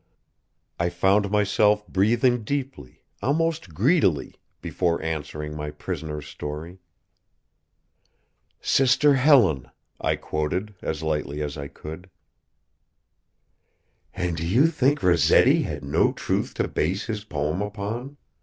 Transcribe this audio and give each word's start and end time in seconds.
I 0.79 0.89
found 0.89 1.29
myself 1.29 1.87
breathing 1.87 2.43
deeply, 2.43 3.03
almost 3.21 3.75
greedily, 3.75 4.33
before 4.59 4.99
answering 5.03 5.55
my 5.55 5.69
prisoner's 5.69 6.25
story. 6.25 6.79
"'Sister 8.61 9.13
Helen,'" 9.13 9.69
I 9.99 10.15
quoted, 10.15 10.73
as 10.81 11.03
lightly 11.03 11.43
as 11.43 11.55
I 11.55 11.67
could. 11.67 12.09
"And 14.15 14.35
do 14.37 14.47
you 14.47 14.65
think 14.69 15.03
Rossetti 15.03 15.61
had 15.61 15.83
no 15.85 16.13
truth 16.13 16.55
to 16.55 16.67
base 16.67 17.05
his 17.05 17.23
poem 17.23 17.61
upon?" 17.61 18.17